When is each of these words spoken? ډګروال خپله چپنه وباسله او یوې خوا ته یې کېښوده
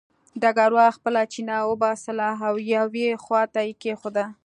ډګروال 0.41 0.91
خپله 0.97 1.21
چپنه 1.33 1.55
وباسله 1.71 2.27
او 2.47 2.53
یوې 2.75 3.07
خوا 3.23 3.41
ته 3.53 3.59
یې 3.67 3.73
کېښوده 3.81 4.25